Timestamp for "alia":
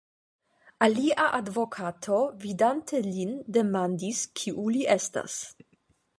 0.85-1.27